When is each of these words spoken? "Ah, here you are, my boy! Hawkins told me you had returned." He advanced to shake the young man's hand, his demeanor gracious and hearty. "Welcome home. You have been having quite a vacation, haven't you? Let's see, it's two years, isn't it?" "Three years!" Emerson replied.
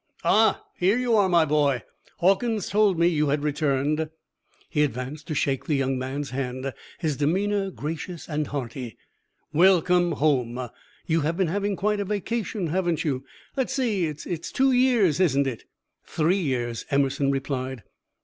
"Ah, 0.23 0.63
here 0.79 0.97
you 0.97 1.15
are, 1.15 1.29
my 1.29 1.45
boy! 1.45 1.83
Hawkins 2.17 2.69
told 2.69 2.97
me 2.97 3.05
you 3.07 3.27
had 3.29 3.43
returned." 3.43 4.09
He 4.67 4.81
advanced 4.83 5.27
to 5.27 5.35
shake 5.35 5.65
the 5.65 5.75
young 5.75 5.95
man's 5.99 6.31
hand, 6.31 6.73
his 6.97 7.15
demeanor 7.17 7.69
gracious 7.69 8.27
and 8.27 8.47
hearty. 8.47 8.97
"Welcome 9.53 10.13
home. 10.13 10.69
You 11.05 11.21
have 11.21 11.37
been 11.37 11.49
having 11.49 11.75
quite 11.75 11.99
a 11.99 12.05
vacation, 12.05 12.65
haven't 12.65 13.03
you? 13.03 13.25
Let's 13.55 13.73
see, 13.75 14.07
it's 14.07 14.51
two 14.51 14.71
years, 14.71 15.19
isn't 15.19 15.45
it?" 15.45 15.65
"Three 16.03 16.41
years!" 16.41 16.83
Emerson 16.89 17.29
replied. 17.29 17.83